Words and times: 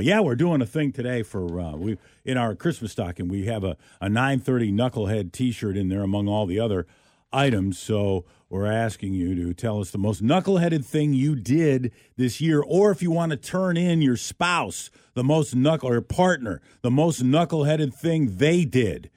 Yeah, 0.00 0.20
we're 0.20 0.36
doing 0.36 0.62
a 0.62 0.66
thing 0.66 0.92
today 0.92 1.24
for 1.24 1.58
uh, 1.58 1.72
we 1.72 1.98
in 2.24 2.36
our 2.36 2.54
Christmas 2.54 2.92
stocking. 2.92 3.26
We 3.26 3.46
have 3.46 3.64
a 3.64 3.76
a 4.00 4.08
nine 4.08 4.38
thirty 4.38 4.70
knucklehead 4.70 5.32
T-shirt 5.32 5.76
in 5.76 5.88
there 5.88 6.04
among 6.04 6.28
all 6.28 6.46
the 6.46 6.60
other 6.60 6.86
items. 7.32 7.80
So 7.80 8.24
we're 8.48 8.70
asking 8.70 9.14
you 9.14 9.34
to 9.34 9.52
tell 9.52 9.80
us 9.80 9.90
the 9.90 9.98
most 9.98 10.22
knuckleheaded 10.22 10.84
thing 10.84 11.14
you 11.14 11.34
did 11.34 11.90
this 12.16 12.40
year, 12.40 12.62
or 12.62 12.92
if 12.92 13.02
you 13.02 13.10
want 13.10 13.30
to 13.30 13.36
turn 13.36 13.76
in 13.76 14.00
your 14.00 14.16
spouse, 14.16 14.88
the 15.14 15.24
most 15.24 15.56
knuckle 15.56 15.88
or 15.88 16.00
partner, 16.00 16.62
the 16.82 16.92
most 16.92 17.24
knuckleheaded 17.24 17.92
thing 17.92 18.36
they 18.36 18.64
did. 18.64 19.10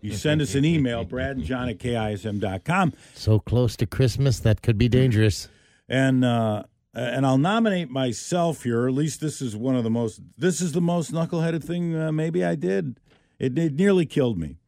You 0.00 0.12
send 0.12 0.40
us 0.40 0.54
an 0.54 0.64
email, 0.64 1.02
Brad 1.08 1.36
and 1.36 1.44
John 1.44 1.68
at 1.68 1.78
KISM.com. 1.78 2.92
So 3.14 3.40
close 3.40 3.74
to 3.78 3.86
Christmas, 3.86 4.38
that 4.38 4.62
could 4.62 4.78
be 4.78 4.88
dangerous. 4.88 5.48
And 5.88 6.24
uh, 6.24 6.62
and 6.98 7.26
I'll 7.26 7.38
nominate 7.38 7.90
myself 7.90 8.62
here. 8.62 8.86
At 8.86 8.94
least 8.94 9.20
this 9.20 9.40
is 9.40 9.56
one 9.56 9.76
of 9.76 9.84
the 9.84 9.90
most. 9.90 10.20
This 10.36 10.60
is 10.60 10.72
the 10.72 10.80
most 10.80 11.12
knuckleheaded 11.12 11.62
thing 11.62 11.94
uh, 11.94 12.12
maybe 12.12 12.44
I 12.44 12.54
did. 12.54 12.98
It, 13.38 13.58
it 13.58 13.74
nearly 13.74 14.06
killed 14.06 14.38
me. 14.38 14.58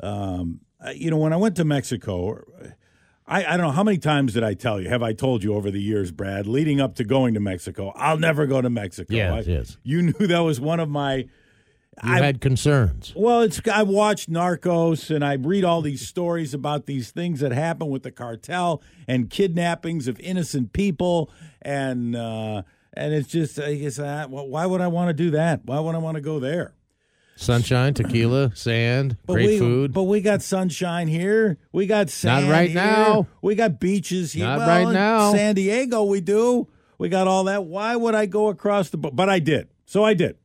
Um, 0.00 0.60
you 0.94 1.10
know, 1.10 1.18
when 1.18 1.32
I 1.32 1.36
went 1.36 1.56
to 1.56 1.64
Mexico, 1.64 2.42
I, 3.26 3.44
I 3.44 3.56
don't 3.56 3.66
know 3.66 3.72
how 3.72 3.84
many 3.84 3.98
times 3.98 4.32
did 4.34 4.42
I 4.42 4.54
tell 4.54 4.80
you? 4.80 4.88
Have 4.88 5.02
I 5.02 5.12
told 5.12 5.44
you 5.44 5.54
over 5.54 5.70
the 5.70 5.80
years, 5.80 6.10
Brad, 6.10 6.46
leading 6.46 6.80
up 6.80 6.94
to 6.96 7.04
going 7.04 7.34
to 7.34 7.40
Mexico? 7.40 7.92
I'll 7.94 8.18
never 8.18 8.46
go 8.46 8.62
to 8.62 8.70
Mexico. 8.70 9.14
Yes, 9.14 9.46
I, 9.46 9.50
yes. 9.50 9.76
You 9.82 10.02
knew 10.02 10.26
that 10.26 10.40
was 10.40 10.60
one 10.60 10.80
of 10.80 10.88
my. 10.88 11.26
You 12.04 12.12
I- 12.12 12.18
had 12.20 12.40
concerns. 12.40 13.12
well, 13.16 13.40
it's 13.42 13.60
I 13.72 13.82
watch 13.82 14.26
Narcos 14.28 15.14
and 15.14 15.24
I 15.24 15.34
read 15.34 15.64
all 15.64 15.82
these 15.82 16.06
stories 16.06 16.54
about 16.54 16.86
these 16.86 17.10
things 17.10 17.40
that 17.40 17.52
happen 17.52 17.88
with 17.88 18.02
the 18.02 18.10
cartel 18.12 18.82
and 19.06 19.28
kidnappings 19.30 20.06
of 20.08 20.18
innocent 20.20 20.72
people 20.72 21.30
and 21.62 22.14
uh, 22.14 22.62
and 22.94 23.12
it's 23.14 23.28
just 23.28 23.58
I 23.60 23.74
guess 23.74 23.98
uh, 23.98 24.26
why 24.28 24.66
would 24.66 24.80
I 24.80 24.86
want 24.88 25.08
to 25.08 25.14
do 25.14 25.30
that? 25.32 25.62
Why 25.64 25.80
would 25.80 25.94
I 25.94 25.98
want 25.98 26.14
to 26.16 26.20
go 26.20 26.38
there? 26.38 26.74
Sunshine, 27.36 27.94
tequila, 27.94 28.50
sand, 28.56 29.16
But 29.24 29.34
great 29.34 29.46
we, 29.46 29.58
food. 29.60 29.92
But 29.92 30.04
we 30.04 30.20
got 30.20 30.42
sunshine 30.42 31.06
here. 31.06 31.56
We 31.70 31.86
got 31.86 32.10
sand 32.10 32.50
right 32.50 32.68
here. 32.70 32.80
now. 32.82 33.28
We 33.42 33.54
got 33.54 33.78
beaches 33.78 34.32
here. 34.32 34.44
Not 34.44 34.58
Well, 34.58 34.68
right 34.86 34.92
now. 34.92 35.32
San 35.32 35.54
Diego, 35.54 36.02
we 36.02 36.20
do. 36.20 36.66
We 36.98 37.08
got 37.08 37.28
all 37.28 37.44
that. 37.44 37.64
Why 37.64 37.94
would 37.94 38.16
I 38.16 38.26
go 38.26 38.48
across 38.48 38.90
the? 38.90 38.96
But 38.98 39.28
I 39.28 39.38
did. 39.38 39.68
So 39.86 40.02
I 40.04 40.14
did. 40.14 40.36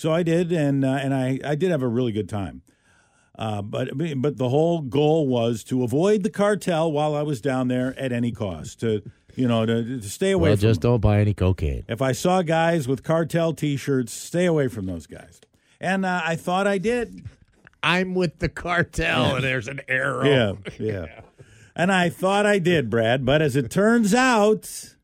So 0.00 0.10
I 0.10 0.22
did, 0.22 0.50
and 0.50 0.82
uh, 0.82 0.92
and 0.92 1.12
I 1.12 1.38
I 1.44 1.54
did 1.56 1.70
have 1.70 1.82
a 1.82 1.86
really 1.86 2.12
good 2.12 2.26
time. 2.26 2.62
Uh, 3.38 3.60
but 3.60 3.90
but 4.16 4.38
the 4.38 4.48
whole 4.48 4.80
goal 4.80 5.28
was 5.28 5.62
to 5.64 5.84
avoid 5.84 6.22
the 6.22 6.30
cartel 6.30 6.90
while 6.90 7.14
I 7.14 7.20
was 7.20 7.42
down 7.42 7.68
there 7.68 7.94
at 7.98 8.10
any 8.10 8.32
cost. 8.32 8.80
To 8.80 9.02
you 9.36 9.46
know 9.46 9.66
to, 9.66 10.00
to 10.00 10.08
stay 10.08 10.30
away 10.30 10.48
well, 10.48 10.56
from. 10.56 10.62
just 10.62 10.80
don't 10.80 11.00
buy 11.00 11.20
any 11.20 11.34
cocaine. 11.34 11.84
If 11.86 12.00
I 12.00 12.12
saw 12.12 12.40
guys 12.40 12.88
with 12.88 13.02
cartel 13.02 13.52
T-shirts, 13.52 14.10
stay 14.10 14.46
away 14.46 14.68
from 14.68 14.86
those 14.86 15.06
guys. 15.06 15.38
And 15.82 16.06
uh, 16.06 16.22
I 16.24 16.34
thought 16.34 16.66
I 16.66 16.78
did. 16.78 17.26
I'm 17.82 18.14
with 18.14 18.38
the 18.38 18.48
cartel, 18.48 19.34
and 19.34 19.44
there's 19.44 19.68
an 19.68 19.82
arrow. 19.86 20.24
Yeah, 20.24 20.52
yeah. 20.78 21.20
And 21.76 21.92
I 21.92 22.08
thought 22.08 22.46
I 22.46 22.58
did, 22.58 22.90
Brad, 22.90 23.24
but 23.24 23.40
as 23.40 23.54
it 23.54 23.70
turns 23.70 24.12
out, 24.12 24.96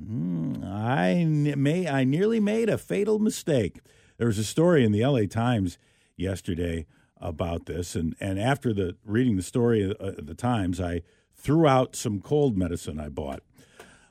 mm, 0.00 0.64
I 0.64 1.24
may 1.24 1.88
I 1.88 2.04
nearly 2.04 2.40
made 2.40 2.68
a 2.68 2.78
fatal 2.78 3.18
mistake. 3.18 3.80
There 4.16 4.26
was 4.26 4.38
a 4.38 4.44
story 4.44 4.84
in 4.84 4.92
the 4.92 5.02
L.A. 5.02 5.26
Times 5.26 5.78
yesterday 6.16 6.86
about 7.20 7.66
this, 7.66 7.94
and 7.94 8.14
and 8.20 8.38
after 8.38 8.72
the 8.72 8.96
reading 9.04 9.36
the 9.36 9.42
story 9.42 9.94
uh, 9.98 10.06
at 10.06 10.26
the 10.26 10.34
Times, 10.34 10.80
I 10.80 11.02
threw 11.34 11.66
out 11.66 11.96
some 11.96 12.20
cold 12.20 12.56
medicine 12.56 12.98
I 12.98 13.08
bought. 13.08 13.42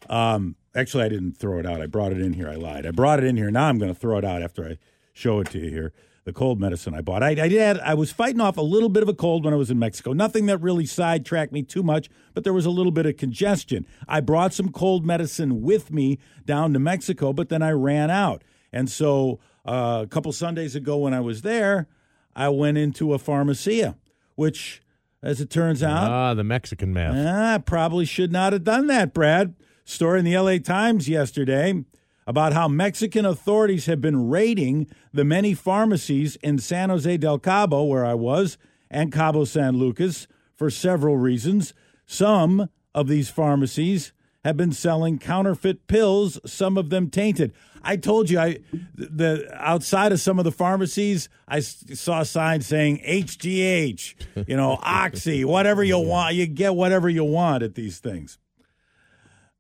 Um, 0.10 0.56
actually, 0.76 1.04
I 1.06 1.10
didn't 1.10 1.38
throw 1.38 1.60
it 1.60 1.66
out. 1.66 1.82
I 1.82 1.88
brought 1.88 2.12
it 2.12 2.22
in 2.22 2.34
here. 2.34 2.50
I 2.50 2.56
lied. 2.56 2.86
I 2.86 2.92
brought 2.92 3.20
it 3.20 3.26
in 3.26 3.38
here. 3.38 3.50
Now 3.50 3.68
I'm 3.68 3.78
going 3.78 3.94
to 3.94 4.00
throw 4.00 4.18
it 4.18 4.26
out 4.26 4.42
after 4.42 4.66
I 4.66 4.78
show 5.14 5.40
it 5.40 5.50
to 5.52 5.60
you 5.60 5.70
here. 5.70 5.94
The 6.26 6.32
cold 6.34 6.60
medicine 6.60 6.94
I 6.94 7.02
bought. 7.02 7.22
I, 7.22 7.32
I 7.32 7.50
did. 7.50 7.80
I 7.80 7.96
was 7.96 8.12
fighting 8.14 8.40
off 8.40 8.56
a 8.56 8.62
little 8.62 8.88
bit 8.88 9.04
of 9.04 9.10
a 9.10 9.14
cold 9.14 9.44
when 9.44 9.54
I 9.54 9.58
was 9.58 9.70
in 9.70 9.78
Mexico. 9.78 10.14
Nothing 10.14 10.46
that 10.46 10.60
really 10.60 10.86
sidetracked 10.86 11.52
me 11.52 11.64
too 11.64 11.84
much, 11.84 12.10
but 12.34 12.46
there 12.46 12.54
was 12.54 12.66
a 12.66 12.70
little 12.70 12.94
bit 12.94 13.06
of 13.06 13.18
congestion. 13.18 13.86
I 14.08 14.22
brought 14.22 14.54
some 14.54 14.70
cold 14.72 15.06
medicine 15.06 15.62
with 15.62 15.92
me 15.92 16.20
down 16.46 16.72
to 16.74 16.80
Mexico, 16.80 17.34
but 17.34 17.50
then 17.50 17.62
I 17.62 17.72
ran 17.72 18.10
out. 18.10 18.42
And 18.72 18.90
so 18.90 19.40
uh, 19.66 20.02
a 20.04 20.08
couple 20.08 20.32
Sundays 20.32 20.76
ago, 20.78 20.98
when 20.98 21.14
I 21.14 21.20
was 21.20 21.42
there, 21.42 21.88
I 22.36 22.48
went 22.50 22.78
into 22.78 23.14
a 23.14 23.20
pharmacia, 23.20 23.98
which, 24.36 24.82
as 25.22 25.42
it 25.42 25.50
turns 25.50 25.84
out, 25.84 26.10
Ah, 26.10 26.34
the 26.34 26.44
Mexican 26.46 26.94
meth. 26.94 27.16
I 27.16 27.58
probably 27.58 28.06
should 28.06 28.32
not 28.32 28.54
have 28.54 28.64
done 28.64 28.88
that, 28.88 29.14
Brad. 29.14 29.56
Story 29.84 30.20
in 30.20 30.26
the 30.26 30.38
LA 30.38 30.58
Times 30.60 31.10
yesterday 31.10 31.84
about 32.26 32.54
how 32.54 32.68
Mexican 32.68 33.26
authorities 33.26 33.86
have 33.86 34.02
been 34.02 34.30
raiding 34.30 34.88
the 35.14 35.26
many 35.26 35.54
pharmacies 35.54 36.36
in 36.38 36.58
San 36.58 36.90
Jose 36.90 37.18
del 37.18 37.40
Cabo, 37.40 37.84
where 37.84 38.06
I 38.06 38.14
was, 38.14 38.58
and 38.90 39.12
Cabo 39.12 39.46
San 39.46 39.78
Lucas 39.78 40.28
for 40.56 40.70
several 40.70 41.18
reasons. 41.18 41.74
Some 42.06 42.70
of 42.94 43.08
these 43.08 43.30
pharmacies 43.30 44.14
have 44.44 44.58
been 44.58 44.72
selling 44.72 45.20
counterfeit 45.20 45.88
pills, 45.88 46.40
some 46.46 46.78
of 46.78 46.90
them 46.90 47.10
tainted. 47.10 47.54
I 47.84 47.98
told 47.98 48.30
you, 48.30 48.40
I 48.40 48.60
the 48.94 49.50
outside 49.54 50.12
of 50.12 50.20
some 50.20 50.40
of 50.40 50.46
the 50.46 50.52
pharmacies, 50.52 51.28
I 51.48 51.60
saw 51.60 52.22
a 52.22 52.26
sign 52.26 52.62
saying 52.62 53.02
HGH, 53.06 54.48
you 54.48 54.56
know, 54.56 54.80
Oxy, 54.84 55.44
whatever 55.44 55.84
you 55.84 56.00
want. 56.00 56.36
You 56.36 56.48
get 56.48 56.76
whatever 56.76 57.10
you 57.10 57.26
want 57.26 57.64
at 57.64 57.76
these 57.76 58.00
things. 58.00 58.38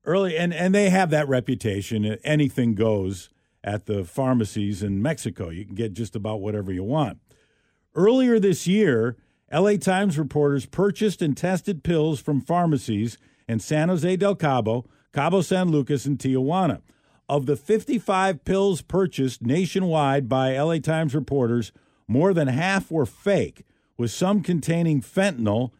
Early, 0.05 0.37
and, 0.37 0.53
and 0.53 0.75
they 0.75 0.89
have 0.89 1.09
that 1.11 1.29
reputation. 1.29 2.05
Anything 2.23 2.75
goes 2.75 3.29
at 3.63 3.85
the 3.85 4.03
pharmacies 4.03 4.83
in 4.83 5.01
Mexico. 5.01 5.49
You 5.49 5.65
can 5.65 5.75
get 5.75 5.93
just 5.93 6.15
about 6.15 6.41
whatever 6.41 6.71
you 6.73 6.83
want. 6.83 7.19
Earlier 7.95 8.39
this 8.39 8.67
year, 8.67 9.15
LA 9.51 9.77
Times 9.77 10.17
reporters 10.17 10.65
purchased 10.65 11.21
and 11.21 11.37
tested 11.37 11.83
pills 11.83 12.19
from 12.19 12.41
pharmacies 12.41 13.17
in 13.47 13.59
San 13.59 13.89
Jose 13.89 14.15
del 14.17 14.35
Cabo, 14.35 14.85
Cabo 15.13 15.41
San 15.41 15.69
Lucas, 15.69 16.05
and 16.05 16.17
Tijuana. 16.17 16.81
Of 17.29 17.45
the 17.45 17.55
55 17.55 18.43
pills 18.43 18.81
purchased 18.81 19.41
nationwide 19.41 20.27
by 20.27 20.57
LA 20.57 20.79
Times 20.79 21.15
reporters, 21.15 21.71
more 22.07 22.33
than 22.33 22.49
half 22.49 22.91
were 22.91 23.05
fake, 23.05 23.63
with 23.97 24.11
some 24.11 24.41
containing 24.41 25.01
fentanyl. 25.01 25.71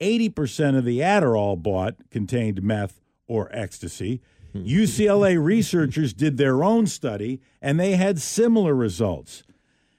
80% 0.00 0.76
of 0.76 0.84
the 0.84 0.98
Adderall 0.98 1.60
bought 1.60 1.94
contained 2.10 2.62
meth 2.62 3.00
or 3.30 3.48
ecstasy. 3.56 4.20
UCLA 4.54 5.42
researchers 5.42 6.12
did 6.12 6.36
their 6.36 6.64
own 6.64 6.86
study, 6.88 7.40
and 7.62 7.78
they 7.78 7.92
had 7.96 8.20
similar 8.20 8.74
results. 8.74 9.44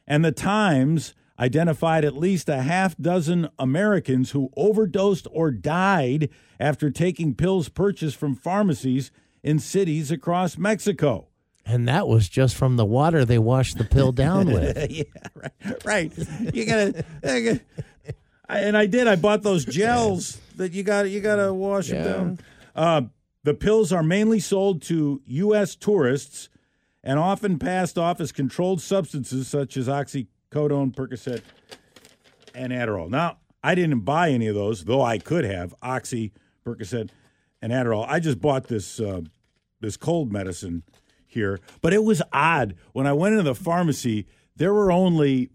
And 0.05 0.25
the 0.25 0.33
Times 0.33 1.13
identified 1.39 2.03
at 2.05 2.17
least 2.17 2.49
a 2.49 2.61
half 2.61 2.95
dozen 2.97 3.47
Americans 3.57 4.31
who 4.31 4.49
overdosed 4.57 5.25
or 5.31 5.49
died 5.51 6.29
after 6.59 6.91
taking 6.91 7.33
pills 7.33 7.69
purchased 7.69 8.17
from 8.17 8.35
pharmacies 8.35 9.09
in 9.41 9.57
cities 9.57 10.11
across 10.11 10.57
Mexico. 10.57 11.27
And 11.65 11.87
that 11.87 12.07
was 12.07 12.27
just 12.27 12.55
from 12.55 12.75
the 12.75 12.85
water 12.85 13.23
they 13.23 13.39
washed 13.39 13.77
the 13.77 13.85
pill 13.85 14.11
down 14.11 14.47
with. 14.53 14.91
yeah, 14.91 15.03
right. 15.35 15.83
Right. 15.85 16.11
You 16.53 16.65
gotta, 16.65 17.05
you 17.23 17.43
gotta- 17.53 17.61
I- 18.49 18.59
and 18.59 18.75
I 18.75 18.85
did. 18.85 19.07
I 19.07 19.15
bought 19.15 19.43
those 19.43 19.63
gels 19.63 20.39
that 20.57 20.73
you 20.73 20.83
got. 20.83 21.09
You 21.09 21.21
gotta 21.21 21.53
wash 21.53 21.89
Yeah. 21.89 22.03
them 22.03 22.35
down. 22.35 22.39
Uh, 22.75 23.01
the 23.43 23.53
pills 23.53 23.91
are 23.91 24.03
mainly 24.03 24.39
sold 24.39 24.81
to 24.83 25.21
U.S. 25.25 25.75
tourists 25.75 26.49
and 27.03 27.17
often 27.17 27.57
passed 27.57 27.97
off 27.97 28.21
as 28.21 28.31
controlled 28.31 28.81
substances 28.81 29.47
such 29.47 29.75
as 29.77 29.87
oxycodone, 29.87 30.93
Percocet, 30.93 31.41
and 32.53 32.71
Adderall. 32.71 33.09
Now, 33.09 33.37
I 33.63 33.75
didn't 33.75 34.01
buy 34.01 34.29
any 34.29 34.47
of 34.47 34.55
those, 34.55 34.85
though 34.85 35.01
I 35.01 35.17
could 35.17 35.45
have 35.45 35.73
oxy, 35.81 36.31
Percocet, 36.65 37.09
and 37.61 37.71
Adderall. 37.71 38.05
I 38.07 38.19
just 38.19 38.41
bought 38.41 38.67
this 38.67 38.99
uh, 38.99 39.21
this 39.79 39.97
cold 39.97 40.31
medicine 40.31 40.83
here, 41.25 41.59
but 41.81 41.93
it 41.93 42.03
was 42.03 42.21
odd 42.31 42.75
when 42.93 43.07
I 43.07 43.13
went 43.13 43.33
into 43.33 43.43
the 43.43 43.55
pharmacy. 43.55 44.27
There 44.55 44.73
were 44.73 44.91
only 44.91 45.49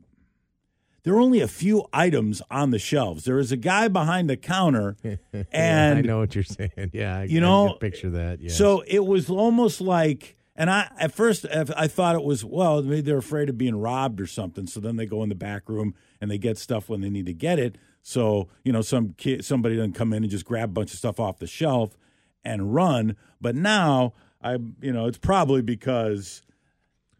there 1.06 1.14
were 1.14 1.20
only 1.20 1.40
a 1.40 1.46
few 1.46 1.86
items 1.92 2.42
on 2.50 2.70
the 2.72 2.80
shelves. 2.80 3.22
There 3.22 3.36
was 3.36 3.52
a 3.52 3.56
guy 3.56 3.86
behind 3.86 4.28
the 4.28 4.36
counter, 4.36 4.96
and 5.52 5.98
I 5.98 6.00
know 6.00 6.18
what 6.18 6.34
you're 6.34 6.42
saying. 6.42 6.90
Yeah, 6.92 7.18
I, 7.18 7.22
You 7.24 7.40
know, 7.40 7.68
can 7.68 7.78
picture 7.78 8.10
that. 8.10 8.40
Yeah. 8.40 8.50
so 8.50 8.82
it 8.88 9.06
was 9.06 9.30
almost 9.30 9.80
like, 9.80 10.36
and 10.56 10.68
I 10.68 10.90
at 10.98 11.12
first 11.14 11.46
I 11.48 11.86
thought 11.86 12.16
it 12.16 12.24
was 12.24 12.44
well, 12.44 12.82
maybe 12.82 13.02
they're 13.02 13.18
afraid 13.18 13.48
of 13.48 13.56
being 13.56 13.76
robbed 13.76 14.20
or 14.20 14.26
something. 14.26 14.66
So 14.66 14.80
then 14.80 14.96
they 14.96 15.06
go 15.06 15.22
in 15.22 15.28
the 15.28 15.36
back 15.36 15.68
room 15.68 15.94
and 16.20 16.28
they 16.28 16.38
get 16.38 16.58
stuff 16.58 16.88
when 16.88 17.02
they 17.02 17.08
need 17.10 17.26
to 17.26 17.32
get 17.32 17.60
it. 17.60 17.78
So 18.02 18.48
you 18.64 18.72
know, 18.72 18.82
some 18.82 19.14
kid, 19.16 19.44
somebody 19.44 19.76
doesn't 19.76 19.92
come 19.92 20.12
in 20.12 20.24
and 20.24 20.30
just 20.30 20.44
grab 20.44 20.70
a 20.70 20.72
bunch 20.72 20.92
of 20.92 20.98
stuff 20.98 21.20
off 21.20 21.38
the 21.38 21.46
shelf 21.46 21.96
and 22.44 22.74
run. 22.74 23.14
But 23.40 23.54
now 23.54 24.14
I, 24.42 24.54
you 24.80 24.92
know, 24.92 25.06
it's 25.06 25.18
probably 25.18 25.62
because. 25.62 26.42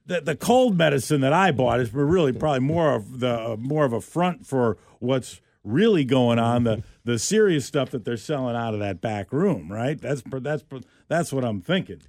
The, 0.07 0.21
the 0.21 0.37
cold 0.37 0.77
medicine 0.77 1.21
that 1.23 1.33
I 1.33 1.51
bought 1.51 1.81
is 1.81 1.93
really 1.93 2.33
probably 2.33 2.61
more 2.61 2.95
of 2.95 3.21
the 3.21 3.53
uh, 3.53 3.57
more 3.59 3.85
of 3.85 3.93
a 3.93 4.01
front 4.01 4.47
for 4.47 4.79
what's 5.01 5.41
really 5.65 6.05
going 6.05 6.39
on 6.39 6.63
the 6.65 6.85
the 7.05 7.19
serious 7.19 7.67
stuff 7.67 7.91
that 7.91 8.05
they're 8.05 8.17
selling 8.17 8.55
out 8.57 8.73
of 8.73 8.81
that 8.81 9.01
back 9.01 9.33
room, 9.33 9.71
right? 9.71 10.01
That's 10.01 10.23
that's 10.25 10.65
that's 11.09 11.33
what 11.33 11.45
I'm 11.45 11.61
thinking. 11.61 12.03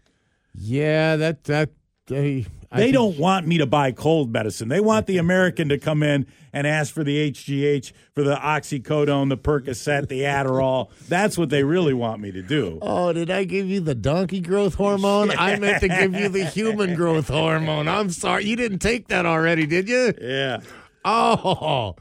yeah, 0.53 1.15
that 1.15 1.43
that 1.45 1.71
They 2.07 2.45
I 2.71 2.79
They 2.79 2.91
don't 2.91 3.17
want 3.17 3.47
me 3.47 3.59
to 3.59 3.65
buy 3.65 3.91
cold 3.91 4.31
medicine. 4.31 4.67
They 4.67 4.81
want 4.81 5.07
the 5.07 5.17
American 5.17 5.69
to 5.69 5.77
come 5.77 6.03
in 6.03 6.27
and 6.51 6.67
ask 6.67 6.93
for 6.93 7.03
the 7.03 7.31
HGH, 7.31 7.93
for 8.13 8.23
the 8.23 8.35
oxycodone, 8.35 9.29
the 9.29 9.37
Percocet, 9.37 10.09
the 10.09 10.21
Adderall. 10.21 10.89
That's 11.07 11.37
what 11.37 11.49
they 11.49 11.63
really 11.63 11.93
want 11.93 12.21
me 12.21 12.31
to 12.31 12.41
do. 12.41 12.79
Oh, 12.81 13.13
did 13.13 13.31
I 13.31 13.45
give 13.45 13.67
you 13.67 13.79
the 13.79 13.95
donkey 13.95 14.41
growth 14.41 14.75
hormone? 14.75 15.31
I 15.31 15.57
meant 15.57 15.81
to 15.81 15.87
give 15.87 16.13
you 16.13 16.27
the 16.27 16.45
human 16.45 16.95
growth 16.95 17.29
hormone. 17.29 17.87
I'm 17.87 18.09
sorry. 18.09 18.45
You 18.45 18.57
didn't 18.57 18.79
take 18.79 19.07
that 19.07 19.25
already, 19.25 19.65
did 19.65 19.87
you? 19.87 20.13
Yeah. 20.19 20.59
Oh, 21.05 21.95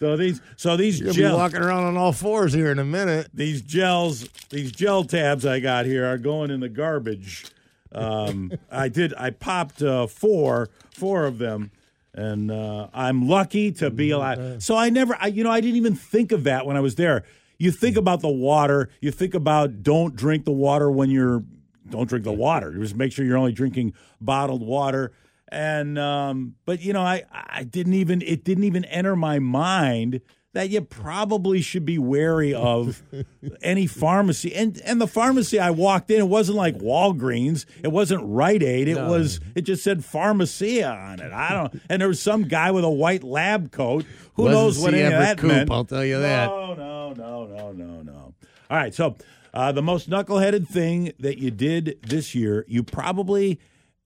So 0.00 0.16
these, 0.18 0.42
so 0.56 0.76
these 0.76 1.00
you'll 1.00 1.14
be 1.14 1.22
walking 1.24 1.60
around 1.60 1.84
on 1.84 1.96
all 1.96 2.12
fours 2.12 2.52
here 2.52 2.70
in 2.70 2.78
a 2.78 2.84
minute. 2.84 3.28
these 3.32 3.62
gels, 3.62 4.28
these 4.50 4.70
gel 4.70 5.04
tabs 5.04 5.46
I 5.46 5.60
got 5.60 5.86
here 5.86 6.04
are 6.04 6.18
going 6.18 6.50
in 6.50 6.60
the 6.60 6.68
garbage. 6.68 7.46
Um, 7.92 8.52
I 8.70 8.88
did. 8.88 9.14
I 9.14 9.30
popped 9.30 9.82
uh, 9.82 10.06
four, 10.06 10.68
four 10.94 11.24
of 11.24 11.38
them, 11.38 11.70
and 12.14 12.50
uh, 12.50 12.88
I'm 12.92 13.28
lucky 13.28 13.72
to 13.72 13.90
be 13.90 14.10
alive. 14.10 14.62
So 14.62 14.76
I 14.76 14.90
never, 14.90 15.16
I, 15.20 15.28
you 15.28 15.44
know, 15.44 15.50
I 15.50 15.60
didn't 15.60 15.76
even 15.76 15.94
think 15.94 16.32
of 16.32 16.44
that 16.44 16.66
when 16.66 16.76
I 16.76 16.80
was 16.80 16.94
there. 16.94 17.24
You 17.58 17.70
think 17.70 17.96
about 17.96 18.20
the 18.20 18.28
water. 18.28 18.88
You 19.00 19.10
think 19.10 19.34
about 19.34 19.82
don't 19.82 20.16
drink 20.16 20.44
the 20.44 20.52
water 20.52 20.90
when 20.90 21.10
you're 21.10 21.42
don't 21.88 22.08
drink 22.08 22.24
the 22.24 22.32
water. 22.32 22.72
Just 22.72 22.94
make 22.94 23.12
sure 23.12 23.24
you're 23.24 23.36
only 23.36 23.52
drinking 23.52 23.94
bottled 24.20 24.62
water. 24.62 25.12
And 25.48 25.98
um, 25.98 26.54
but 26.64 26.80
you 26.80 26.92
know, 26.92 27.02
I 27.02 27.24
I 27.32 27.64
didn't 27.64 27.94
even 27.94 28.22
it 28.22 28.44
didn't 28.44 28.64
even 28.64 28.84
enter 28.86 29.16
my 29.16 29.40
mind 29.40 30.20
that 30.52 30.68
you 30.70 30.80
probably 30.80 31.60
should 31.60 31.84
be 31.84 31.98
wary 31.98 32.52
of 32.52 33.02
any 33.62 33.86
pharmacy. 33.86 34.54
And 34.54 34.80
and 34.84 35.00
the 35.00 35.06
pharmacy 35.06 35.58
I 35.60 35.70
walked 35.70 36.10
in, 36.10 36.20
it 36.20 36.28
wasn't 36.28 36.58
like 36.58 36.78
Walgreens, 36.78 37.66
it 37.84 37.88
wasn't 37.88 38.22
Rite 38.24 38.62
Aid, 38.62 38.88
it 38.88 38.96
was 38.96 39.40
it 39.54 39.62
just 39.62 39.84
said 39.84 40.04
pharmacia 40.04 40.88
on 40.90 41.20
it. 41.20 41.32
I 41.32 41.50
don't 41.50 41.82
and 41.88 42.00
there 42.00 42.08
was 42.08 42.20
some 42.20 42.44
guy 42.44 42.70
with 42.70 42.84
a 42.84 42.90
white 42.90 43.22
lab 43.22 43.70
coat. 43.70 44.04
Who 44.34 44.44
Wasn't 44.44 44.58
knows 44.60 44.78
what 44.78 44.94
any 44.94 45.02
of 45.02 45.12
that 45.12 45.38
Koop, 45.38 45.48
meant? 45.50 45.70
I'll 45.70 45.84
tell 45.84 46.04
you 46.04 46.20
that. 46.20 46.46
No, 46.46 46.74
no, 46.74 47.12
no, 47.12 47.46
no, 47.46 47.72
no, 47.72 48.02
no. 48.02 48.34
All 48.70 48.76
right, 48.76 48.94
so 48.94 49.16
uh, 49.52 49.72
the 49.72 49.82
most 49.82 50.08
knuckleheaded 50.08 50.68
thing 50.68 51.12
that 51.18 51.38
you 51.38 51.50
did 51.50 51.98
this 52.02 52.34
year, 52.34 52.64
you 52.68 52.82
probably 52.82 53.58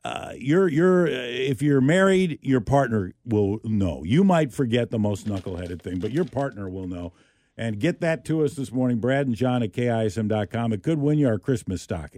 uh, 0.05 0.33
you're 0.37 0.69
you're 0.69 1.07
uh, 1.07 1.11
if 1.11 1.63
you're 1.63 1.81
married, 1.81 2.39
your 2.43 2.61
partner 2.61 3.13
will 3.25 3.61
know. 3.65 4.03
You 4.05 4.23
might 4.23 4.53
forget 4.53 4.91
the 4.91 4.99
most 4.99 5.27
knuckleheaded 5.27 5.81
thing, 5.81 5.99
but 5.99 6.13
your 6.13 6.27
partner 6.27 6.69
will 6.69 6.87
know. 6.87 7.13
And 7.57 7.79
get 7.79 8.01
that 8.01 8.25
to 8.27 8.45
us 8.45 8.55
this 8.55 8.73
morning, 8.73 8.99
Brad 8.99 9.27
and 9.27 9.37
John 9.37 9.63
at 9.63 9.73
KISM.com. 9.73 10.73
It 10.73 10.83
could 10.83 10.99
win 10.99 11.19
you 11.19 11.29
our 11.29 11.39
Christmas 11.39 11.83
stocking. 11.83 12.11